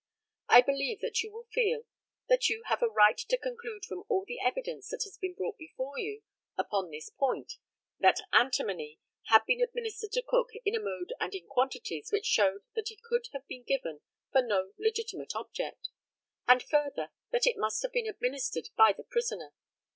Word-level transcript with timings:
I 0.47 0.63
believe 0.63 0.99
that 1.01 1.21
you 1.21 1.31
will 1.31 1.45
feel 1.53 1.85
that 2.27 2.49
you 2.49 2.63
have 2.65 2.81
a 2.81 2.89
right 2.89 3.19
to 3.19 3.37
conclude 3.37 3.85
from 3.85 4.03
all 4.09 4.25
the 4.25 4.39
evidence 4.43 4.89
that 4.89 5.03
has 5.03 5.15
been 5.15 5.35
brought 5.35 5.59
before 5.59 5.99
you 5.99 6.23
upon 6.57 6.89
this 6.89 7.11
point, 7.11 7.59
that 7.99 8.19
antimony 8.33 8.99
had 9.25 9.45
been 9.45 9.61
administered 9.61 10.11
to 10.13 10.23
Cook 10.23 10.47
in 10.65 10.73
a 10.73 10.79
mode 10.79 11.13
and 11.19 11.35
in 11.35 11.45
quantities 11.45 12.11
which 12.11 12.25
showed 12.25 12.63
that 12.73 12.89
it 12.89 13.03
could 13.03 13.27
have 13.33 13.45
been 13.45 13.61
given 13.61 14.01
for 14.31 14.41
no 14.41 14.73
legitimate 14.79 15.35
object; 15.35 15.89
and 16.47 16.63
further, 16.63 17.11
that 17.29 17.45
it 17.45 17.55
must 17.55 17.83
have 17.83 17.91
been 17.93 18.07
administered 18.09 18.69
by 18.75 18.93
the 18.93 19.03
prisoner. 19.03 19.53